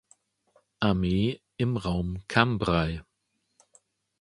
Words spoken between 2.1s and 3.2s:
Cambrai.